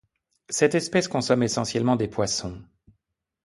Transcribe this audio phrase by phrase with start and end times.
[0.49, 2.63] Cette espèce consomme essentiellement des poissons.